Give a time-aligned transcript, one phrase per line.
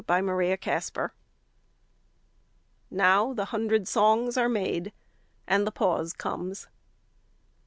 [0.07, 1.11] 55 EPILOGUE
[2.89, 4.93] Now the hundred songs are made,
[5.47, 6.65] And the pause comes.